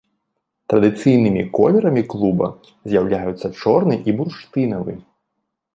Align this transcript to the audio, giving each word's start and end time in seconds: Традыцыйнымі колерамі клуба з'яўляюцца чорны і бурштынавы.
Традыцыйнымі 0.71 1.43
колерамі 1.59 2.03
клуба 2.15 2.47
з'яўляюцца 2.89 3.47
чорны 3.63 3.95
і 4.09 4.19
бурштынавы. 4.23 4.93